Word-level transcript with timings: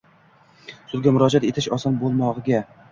Sudga 0.93 1.15
murojaat 1.19 1.47
etish 1.53 1.71
oson 1.79 2.03
bo‘lmog‘iga 2.05 2.67